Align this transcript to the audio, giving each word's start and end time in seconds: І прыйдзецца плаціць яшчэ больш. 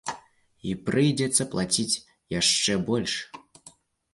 І 0.69 0.71
прыйдзецца 0.87 1.47
плаціць 1.51 2.01
яшчэ 2.39 2.73
больш. 2.89 3.13